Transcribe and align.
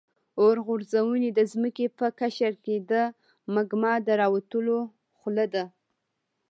اورغورځونې 0.41 1.29
د 1.37 1.39
ځمکې 1.51 1.85
په 1.97 2.07
قشر 2.19 2.53
کې 2.65 2.75
د 2.91 2.93
مګما 3.55 3.93
د 4.07 4.09
راوتلو 4.21 4.77
خوله 5.17 5.45
ده. 5.53 5.65